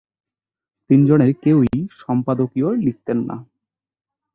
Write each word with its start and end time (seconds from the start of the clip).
তিনজনের 0.89 1.31
কেউই 1.43 1.73
সম্পাদকীয় 1.99 2.69
লিখতেন 2.77 3.17
না। 3.23 3.37